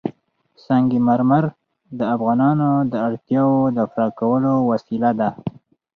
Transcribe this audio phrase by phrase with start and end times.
[0.65, 1.43] سنگ مرمر
[1.99, 5.29] د افغانانو د اړتیاوو د پوره کولو وسیله ده.